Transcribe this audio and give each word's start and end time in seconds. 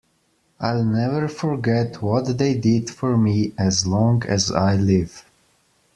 I'll 0.59 0.83
never 0.83 1.27
forget 1.27 2.01
what 2.01 2.39
they 2.39 2.55
did 2.57 2.89
for 2.89 3.15
me, 3.15 3.53
as 3.55 3.85
long 3.85 4.23
as 4.25 4.51
I 4.51 4.75
live. 4.75 5.25